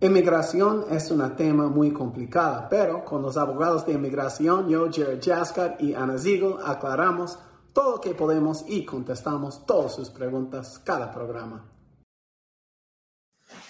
[0.00, 5.76] Inmigración es un tema muy complicado, pero con los abogados de inmigración, yo, Jared Jaskar
[5.80, 7.36] y Ana Ziegel, aclaramos
[7.72, 11.68] todo lo que podemos y contestamos todas sus preguntas cada programa.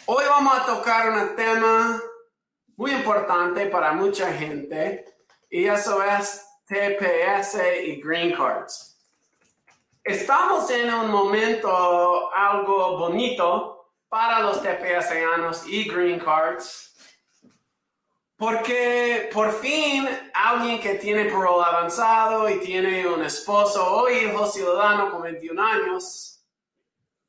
[0.04, 1.98] Hoy vamos a tocar un tema
[2.76, 5.06] muy importante para mucha gente
[5.48, 7.56] y eso es TPS
[7.86, 9.00] y Green Cards.
[10.04, 13.77] Estamos en un momento algo bonito
[14.08, 16.94] para los TPSanos y Green Cards.
[18.36, 25.10] Porque por fin alguien que tiene parole avanzado y tiene un esposo o hijo ciudadano
[25.10, 26.38] con 21 años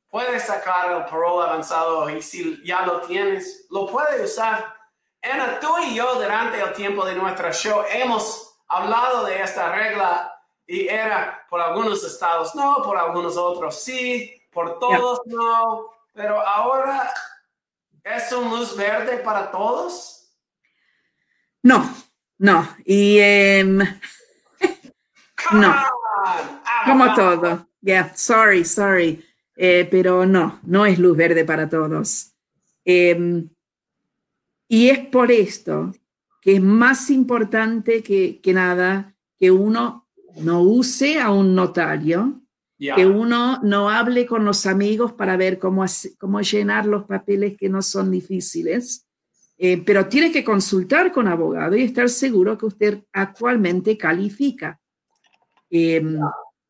[0.09, 4.75] puede sacar el parole avanzado y si ya lo tienes, lo puede usar.
[5.21, 10.35] Ana, tú y yo durante el tiempo de nuestra show hemos hablado de esta regla
[10.65, 15.98] y era por algunos estados no, por algunos otros sí, por todos no.
[16.19, 17.09] Pero ahora
[18.03, 20.35] es un luz verde para todos.
[21.63, 21.89] No,
[22.37, 22.67] no.
[22.83, 23.77] Y em,
[25.53, 25.75] no.
[26.85, 27.69] Como todo.
[27.79, 29.25] Yeah, sorry, sorry.
[29.55, 32.33] Eh, pero no, no es luz verde para todos.
[32.83, 33.49] Em,
[34.67, 35.93] y es por esto
[36.41, 42.41] que es más importante que, que nada que uno no use a un notario
[42.79, 45.85] que uno no hable con los amigos para ver cómo,
[46.17, 49.05] cómo llenar los papeles que no son difíciles,
[49.57, 54.79] eh, pero tiene que consultar con abogado y estar seguro que usted actualmente califica.
[55.69, 56.17] Em,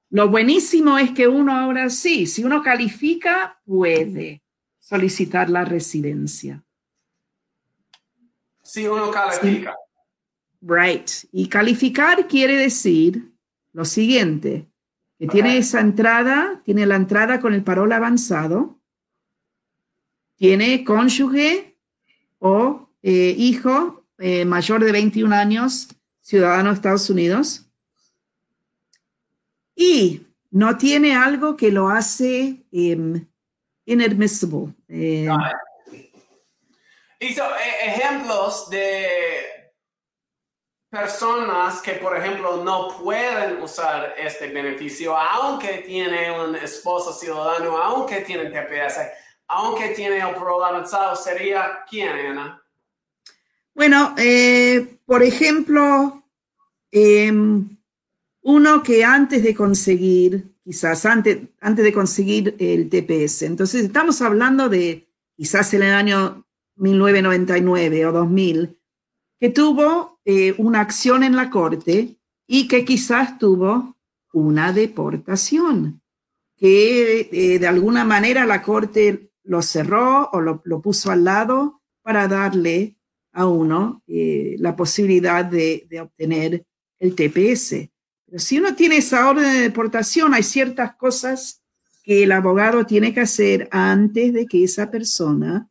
[0.09, 4.41] lo buenísimo es que uno ahora sí, si uno califica, puede
[4.79, 6.63] solicitar la residencia.
[8.63, 9.75] Si uno califica.
[10.61, 11.09] Right.
[11.31, 13.31] Y calificar quiere decir
[13.71, 14.68] lo siguiente,
[15.19, 18.79] que tiene esa entrada, tiene la entrada con el parol avanzado,
[20.37, 21.75] tiene cónyuge
[22.39, 25.89] o eh, hijo eh, mayor de 21 años,
[26.21, 27.65] ciudadano de Estados Unidos,
[29.75, 30.21] y
[30.51, 33.25] no tiene algo que lo hace um,
[33.85, 34.73] inadmissible.
[34.87, 35.27] Eh,
[37.19, 37.43] Hizo
[37.83, 39.48] ejemplos de
[40.89, 48.21] personas que, por ejemplo, no pueden usar este beneficio, aunque tiene un esposo ciudadano, aunque
[48.21, 48.99] tienen TPS,
[49.47, 52.61] aunque tiene el programa avanzado, ¿sería quién, Ana?
[53.75, 56.23] Bueno, eh, por ejemplo,
[56.91, 57.69] em,
[58.41, 64.69] uno que antes de conseguir, quizás antes, antes de conseguir el TPS, entonces estamos hablando
[64.69, 65.07] de
[65.37, 66.45] quizás en el año
[66.75, 68.78] 1999 o 2000,
[69.39, 73.95] que tuvo eh, una acción en la corte y que quizás tuvo
[74.33, 76.01] una deportación,
[76.57, 82.27] que eh, de alguna manera la corte lo cerró o lo, puso al lado para
[82.27, 82.97] darle
[83.31, 86.65] a uno eh, la posibilidad de, de, obtener
[86.99, 87.89] el TPS.
[88.25, 91.63] Pero si uno tiene esa orden de deportación, hay ciertas cosas
[92.03, 95.69] que el abogado tiene que hacer antes de que esa persona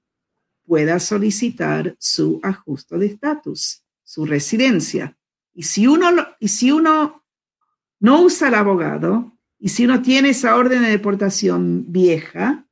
[0.68, 5.16] pueda solicitar su ajuste de estatus, su residencia.
[5.54, 7.24] Y si uno, y si uno
[8.00, 12.66] no usa el abogado, y si uno tiene esa orden de deportación vieja,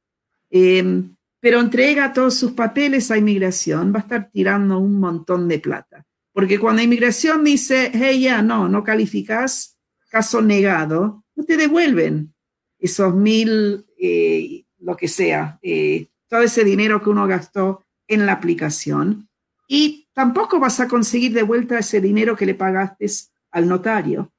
[0.51, 5.59] em, pero entrega todos sus papeles a inmigración, va a estar tirando un montón de
[5.59, 6.05] plata.
[6.33, 9.79] Porque cuando inmigración dice, hey, ya, no, no calificas,
[10.11, 12.35] caso negado, no te devuelven
[12.79, 18.33] esos mil, eh, lo que sea, eh, todo ese dinero que uno gastó en la
[18.33, 19.29] aplicación
[19.69, 23.07] y tampoco vas a conseguir de vuelta ese dinero que le pagaste
[23.51, 24.33] al notario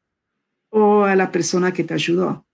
[0.70, 2.46] o a la persona que te ayudó.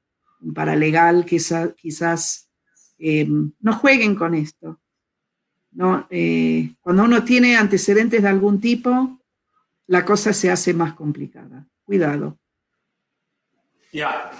[0.53, 2.49] Para legal, quizás, quizás
[2.97, 4.79] eh, no jueguen con esto.
[5.71, 6.05] ¿no?
[6.09, 9.19] Eh, cuando uno tiene antecedentes de algún tipo,
[9.87, 11.65] la cosa se hace más complicada.
[11.83, 12.37] Cuidado.
[13.91, 14.31] Ya.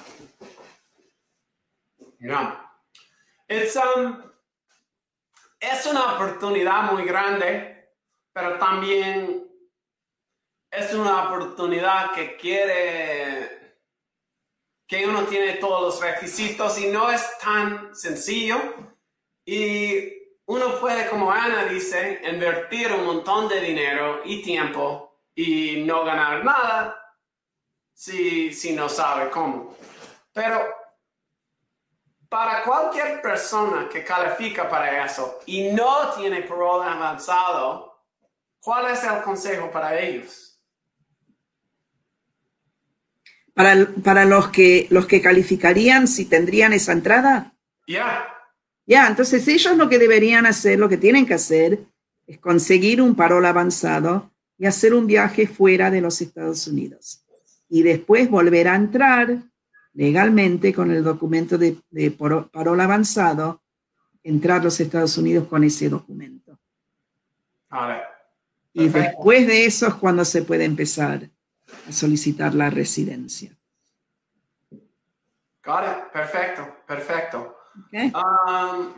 [2.20, 2.60] Yeah.
[3.50, 4.33] It's um
[5.72, 7.94] es una oportunidad muy grande,
[8.34, 9.48] pero también
[10.70, 13.64] es una oportunidad que quiere
[14.88, 18.58] que uno tiene todos los requisitos y no es tan sencillo.
[19.46, 20.14] Y
[20.46, 26.44] uno puede, como Ana dice, invertir un montón de dinero y tiempo y no ganar
[26.44, 27.18] nada
[27.94, 29.76] si, si no sabe cómo.
[30.34, 30.83] Pero
[32.34, 37.96] para cualquier persona que califica para eso y no tiene parole avanzado,
[38.60, 40.60] ¿cuál es el consejo para ellos?
[43.54, 47.54] Para, para los, que, los que calificarían si tendrían esa entrada.
[47.86, 48.26] Ya.
[48.88, 51.82] Ya, entonces ellos lo que deberían hacer, lo que tienen que hacer,
[52.26, 57.24] es conseguir un parol avanzado y hacer un viaje fuera de los Estados Unidos.
[57.70, 59.38] Y después volver a entrar
[59.94, 61.78] legalmente con el documento de,
[62.12, 63.62] parol avanzado,
[64.24, 66.60] entrar a los Estados Unidos con ese documento.
[68.74, 71.30] Y después de eso es cuando se puede empezar
[71.88, 73.56] a solicitar la residencia.
[76.12, 77.58] Perfecto, perfecto.
[77.92, 78.94] Um,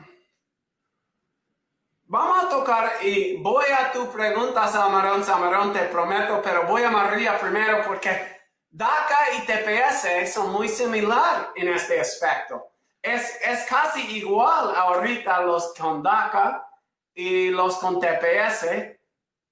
[2.05, 6.89] vamos a tocar y voy a tu pregunta, Salmarón, Salmarón, te prometo, pero voy a
[6.89, 8.34] María primero porque
[8.77, 12.71] DACA y TPS son muy similar en este aspecto.
[13.01, 16.67] Es, es casi igual ahorita los con DACA
[17.13, 18.65] y los con TPS.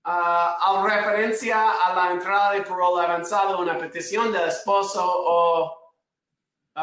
[0.05, 5.93] Uh, a referencia a la entrada de parol avanzado, una petición del esposo o
[6.75, 6.81] uh,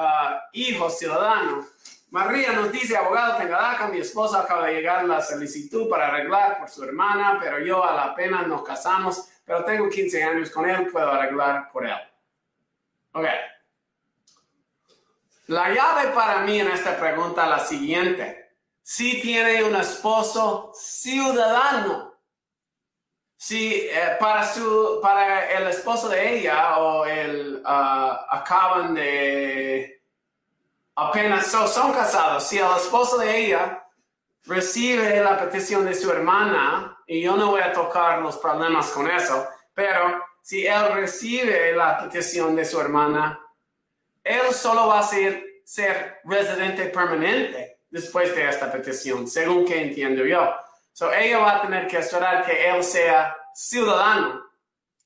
[0.54, 1.66] hijo ciudadano.
[2.08, 6.58] María nos dice, abogado, tenga DACA, mi esposa acaba de llegar la solicitud para arreglar
[6.58, 10.70] por su hermana, pero yo a la pena nos casamos, pero tengo 15 años con
[10.70, 12.09] él, puedo arreglar por él.
[13.12, 13.26] Ok.
[15.48, 18.54] La llave para mí en esta pregunta es la siguiente.
[18.82, 22.14] Si tiene un esposo ciudadano,
[23.36, 30.02] si eh, para, su, para el esposo de ella o el ah, acaban de
[30.94, 33.84] apenas son casados, si el esposo de ella
[34.44, 39.10] recibe la petición de su hermana, y yo no voy a tocar los problemas con
[39.10, 43.40] eso, pero si él recibe la petición de su hermana,
[44.24, 50.24] él solo va a ser, ser residente permanente después de esta petición, según que entiendo
[50.24, 50.52] yo.
[50.92, 54.42] So, ella va a tener que esperar que él sea ciudadano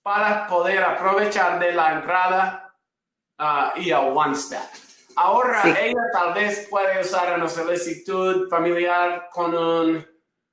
[0.03, 2.75] para poder aprovechar de la entrada
[3.39, 4.63] uh, y a one step.
[5.15, 10.07] Ahora ella tal vez puede usar una solicitud familiar con un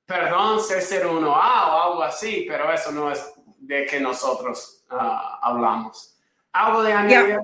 [0.04, 6.16] perdón C01A o algo así, pero eso no es de que nosotros ah, hablamos.
[6.52, 7.40] ¿Algo de añadir?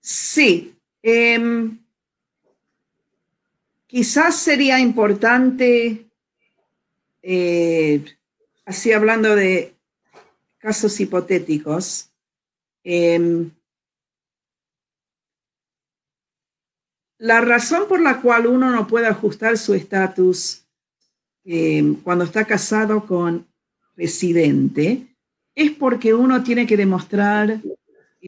[0.00, 0.76] Sí.
[1.02, 1.78] Em,
[3.86, 6.10] quizás sería importante,
[7.22, 8.04] eh,
[8.64, 9.74] así hablando de
[10.58, 12.10] casos hipotéticos,
[12.84, 13.50] eh,
[17.20, 20.64] La razón por la cual uno no puede ajustar su estatus
[21.44, 23.46] eh, cuando está casado con
[23.94, 25.09] residente
[25.54, 27.60] es porque uno tiene que demostrar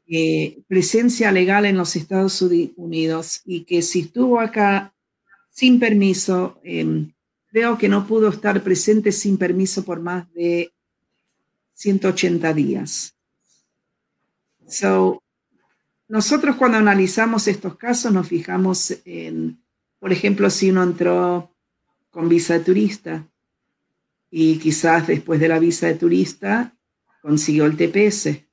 [0.07, 4.95] eh, presencia legal en los Estados Unidos y que si estuvo acá
[5.51, 7.07] sin permiso, eh,
[7.53, 10.73] veo que no pudo estar presente sin permiso por más de
[11.75, 13.15] 180 días.
[14.67, 15.23] So,
[16.09, 19.63] nosotros cuando analizamos estos casos nos fijamos en,
[19.99, 21.55] por ejemplo, si uno entró
[22.11, 23.27] con visa de turista
[24.31, 26.75] y quizás después de la visa de turista
[27.23, 28.45] consiguió el TPS.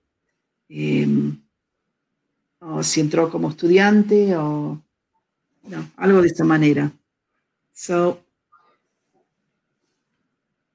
[0.69, 1.36] Em,
[2.60, 4.81] o si entró como estudiante o
[5.98, 6.92] algo de esta manera.
[7.74, 8.24] So,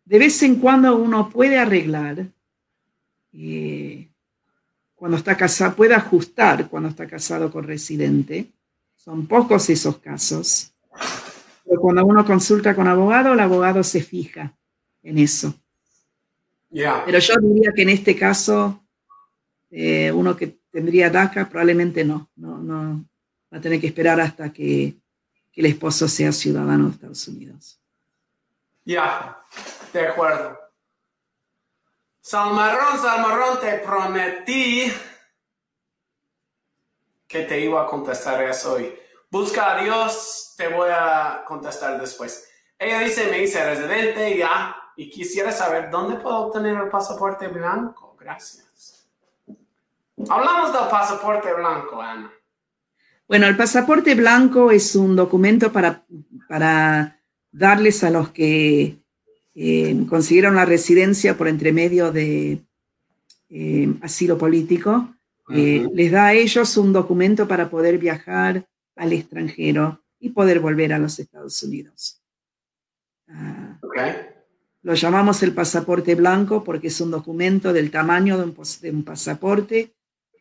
[0.05, 2.27] de vez en cuando uno puede arreglar
[3.33, 4.09] eh,
[4.95, 8.53] cuando está casado, puede ajustar cuando está casado con residente.
[8.97, 10.73] Son pocos esos casos.
[11.65, 14.57] Pero cuando uno consulta con abogado, el abogado se fija
[15.03, 15.55] en eso.
[16.75, 18.85] Pero yo diría que en este caso,
[19.71, 23.05] eh, uno que tendría DACA probablemente no, no,
[23.53, 24.97] va a tener que esperar hasta que,
[25.57, 27.79] el esposo sea ciudadano de Estados Unidos.
[28.85, 29.41] Ya,
[29.93, 30.59] de acuerdo.
[32.21, 34.93] Salmarrón, Salmarrón, te prometí
[37.29, 38.93] que te iba a contestar eso hoy.
[39.31, 42.49] Busca a Dios, te voy a contestar después.
[42.77, 48.17] Ella dice, me hice residente ya y quisiera saber dónde puedo obtener el pasaporte blanco.
[48.19, 49.07] Gracias.
[50.29, 52.33] Hablamos del pasaporte blanco, Ana.
[53.27, 56.05] Bueno, el pasaporte blanco es un documento para,
[56.49, 57.19] para
[57.51, 58.99] darles a los que
[59.55, 62.65] eh, consiguieron la residencia por entremedio de
[63.49, 65.15] eh, asilo político.
[65.51, 70.93] Eh, les da a ellos un documento para poder viajar al extranjero y poder volver
[70.93, 72.23] a los Estados Unidos.
[73.29, 73.79] Ah,
[74.85, 79.03] lo llamamos el pasaporte blanco porque es un documento del tamaño de un, de un
[79.03, 79.95] pasaporte.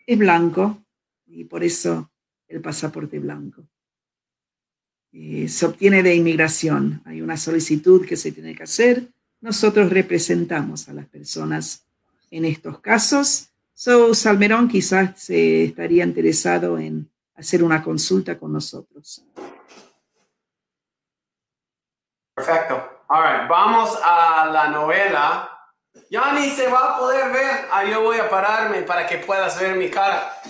[0.06, 0.84] Es blanco
[1.26, 2.12] y por eso
[2.50, 3.66] el pasaporte blanco.
[5.14, 7.02] Eh, se obtiene de inmigración.
[7.06, 9.08] Hay una solicitud que se tiene que hacer.
[9.40, 11.86] Nosotros representamos a las personas
[12.30, 13.48] en estos casos.
[13.74, 19.26] So, Salmerón quizás se estaría interesado en hacer una consulta con nosotros.
[22.36, 22.93] Perfecto.
[23.10, 25.50] All right, vamos a la novela.
[26.10, 27.68] Ya ni se va a poder ver.
[27.72, 30.42] Ah, yo voy a pararme para que puedas ver mi cara.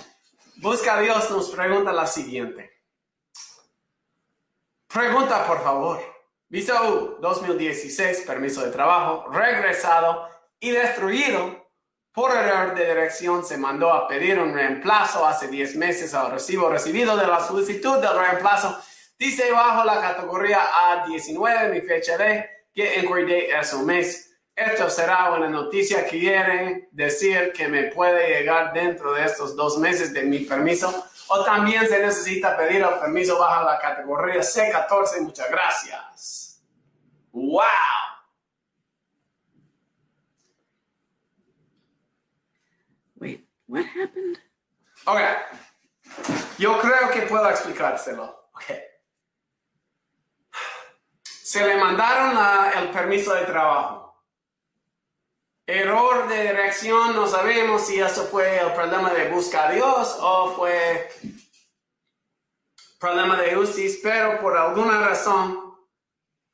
[0.58, 2.82] Busca a Dios nos pregunta la siguiente.
[4.88, 6.00] Pregunta, por favor.
[6.48, 10.30] Visa U 2016, permiso de trabajo, regresado
[10.60, 11.68] y destruido
[12.14, 13.44] por error de dirección.
[13.44, 17.98] Se mandó a pedir un reemplazo hace 10 meses al recibo recibido de la solicitud
[17.98, 18.80] del reemplazo.
[19.18, 24.36] Dice bajo la categoría A19, mi fecha de que inquiry date es un mes.
[24.56, 29.78] Esto será una noticia que quieren decir que me puede llegar dentro de estos dos
[29.80, 35.22] meses de mi permiso o también se necesita pedir el permiso bajo la categoría C14.
[35.22, 36.64] Muchas gracias.
[37.32, 37.64] ¡Wow!
[43.16, 44.38] Wait, what happened?
[45.06, 45.20] Ok.
[46.60, 48.50] Yo creo que puedo explicárselo.
[48.54, 48.93] Ok.
[51.54, 54.24] Se le mandaron la- el permiso de trabajo.
[55.68, 60.56] Error de dirección, no sabemos si eso fue el problema de busca a Dios o
[60.56, 61.12] fue
[63.00, 65.78] problema de UCIS, pero por alguna razón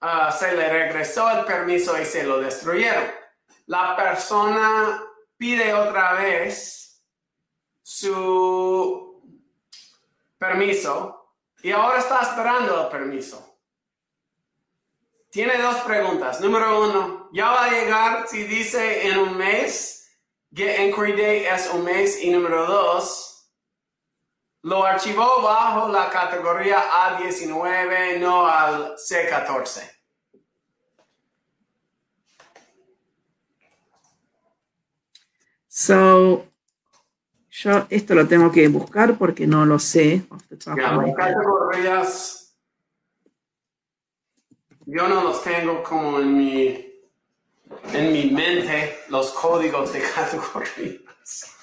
[0.01, 3.09] ah, se le regresó el permiso y se lo destruyeron.
[3.67, 5.01] La persona
[5.37, 7.01] pide otra vez
[7.81, 9.23] su
[10.37, 13.48] permiso y ahora está esperando el permiso.
[15.29, 16.41] Tiene dos preguntas.
[16.41, 20.17] Número uno, ¿ya va a llegar si dice en un mes?
[20.51, 22.23] Get inquiry date es un mes.
[22.23, 23.29] Y número dos,
[24.63, 29.99] lo archivó bajo la categoría A19, no al C14.
[35.67, 36.45] So,
[37.51, 40.23] yo esto lo tengo que buscar porque no lo sé.
[41.15, 42.38] categorías,
[44.91, 46.93] yo no los tengo como en mi,
[47.93, 51.55] en mi mente, los códigos de categorías.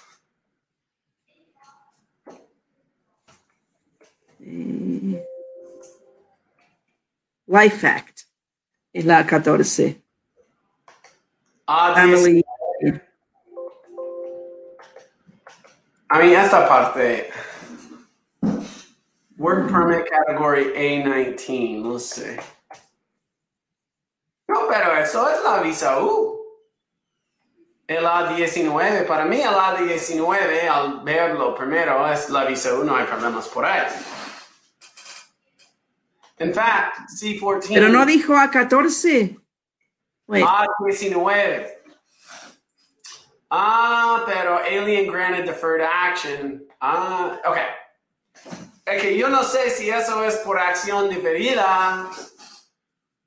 [7.46, 8.20] Life Act
[8.92, 10.00] es la 14.
[11.66, 12.44] A10, Family.
[16.08, 17.28] a mí esta parte,
[19.36, 22.38] Work Permit Category A19, no sé.
[24.68, 26.36] Pero eso es la visa U.
[27.86, 33.06] El A19, para mí el A19, al verlo primero, es la visa U, no hay
[33.06, 33.86] problemas por ahí.
[36.38, 37.68] In fact, C14.
[37.68, 39.40] Pero no dijo A14.
[40.26, 41.72] Wait, A19.
[43.50, 46.66] Ah, pero Alien Granted Deferred Action.
[46.80, 47.56] Ah, ok.
[48.84, 52.08] Es que yo no sé si eso es por acción diferida,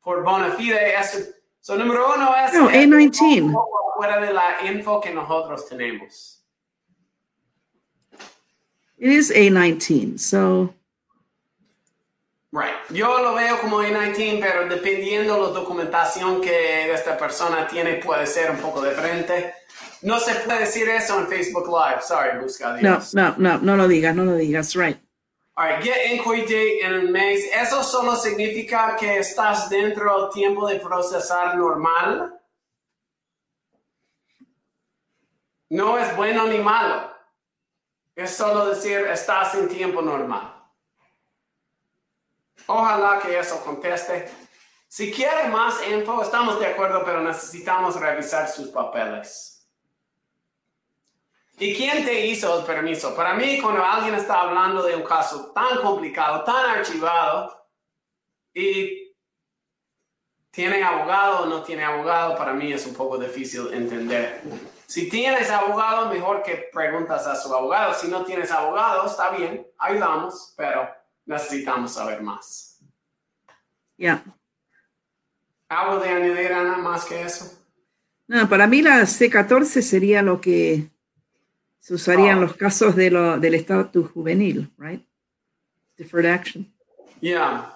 [0.10, 0.96] por bona fide.
[1.00, 1.20] Eso,
[1.62, 2.54] so, número uno es.
[2.54, 3.44] No, es A19.
[3.44, 6.42] un poco Fuera de la info que nosotros tenemos.
[8.98, 10.18] it is A19.
[10.18, 10.74] So,
[12.52, 12.74] Right.
[12.90, 18.26] Yo lo veo como A19, pero dependiendo de la documentación que esta persona tiene, puede
[18.26, 19.54] ser un poco diferente.
[20.02, 22.02] No se puede decir eso en Facebook Live.
[22.02, 23.14] Sorry, busca no, Dios.
[23.14, 24.74] no, no, no lo digas, no lo digas.
[24.76, 24.98] Right.
[25.60, 27.50] All right, get inquiry date en un mes.
[27.54, 32.40] Eso solo significa que estás dentro del tiempo de procesar normal.
[35.70, 37.14] No es bueno ni malo.
[38.16, 40.64] Es solo decir estás en tiempo normal.
[42.68, 44.32] Ojalá que eso conteste.
[44.88, 49.59] Si quiere más info, estamos de acuerdo, pero necesitamos revisar sus papeles.
[51.60, 53.14] ¿Y quién te hizo el permiso?
[53.14, 57.68] Para mí, cuando alguien está hablando de un caso tan complicado, tan archivado,
[58.54, 59.14] y
[60.52, 64.42] tiene abogado o no tiene abogado, para mí es un poco difícil entender.
[64.88, 67.94] Si tienes abogado, mejor que preguntas a su abogado.
[67.94, 70.90] Si no tienes abogado, está bien, ayudamos, pero
[71.26, 72.80] necesitamos saber más.
[73.98, 74.24] Yeah.
[75.68, 77.54] ¿Algo de añadir, Ana, más que eso?
[78.28, 80.90] No, para mí la C14 sería lo que
[81.80, 82.42] se usaría en Oh.
[82.42, 85.06] los casos de lo, del estatus juvenil, right?
[85.98, 86.72] Deferred action.
[87.22, 87.74] Yeah.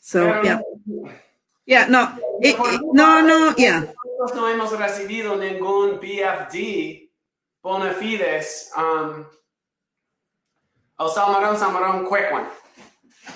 [0.00, 0.60] So, Pero- yeah.
[1.64, 3.80] Yeah, no, eh, eh, no, no, yeah.
[4.18, 7.08] Nosotros no hemos recibido ningún BFD
[7.62, 9.24] bona fides um,
[10.96, 12.46] o Salmarón, Salmarón, quick one.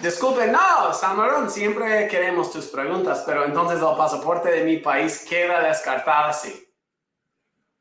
[0.02, 5.60] Disculpe, no, Salmarón, siempre queremos tus preguntas, pero entonces el pasaporte de mi país queda
[5.62, 6.68] descartado así.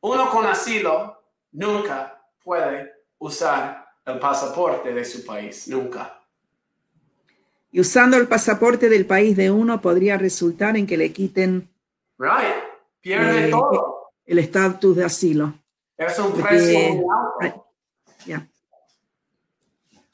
[0.01, 1.14] Uno con asilo
[1.55, 6.19] nunca puede usar el pasaporte de su país, nunca.
[7.71, 11.69] Y usando el pasaporte del país de uno podría resultar en que le quiten
[12.17, 12.63] Right.
[13.01, 14.11] Pierde Eh, todo.
[14.25, 15.53] el estatus de asilo.
[15.97, 17.05] Es un porque- precio muy
[17.41, 17.65] alto.
[18.25, 18.47] Ya.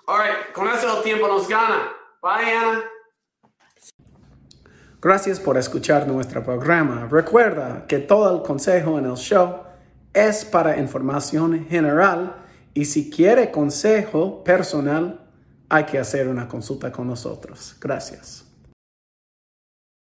[0.08, 1.92] All right, con eso el tiempo nos gana.
[2.22, 2.84] Bye, Ana.
[5.00, 7.08] Gracias por escuchar nuestro programa.
[7.10, 9.64] Recuerda que todo el consejo en el show
[10.14, 12.36] es para información general
[12.74, 15.22] y si quiere consejo personal
[15.70, 17.76] hay que hacer una consulta con nosotros.
[17.80, 18.51] Gracias.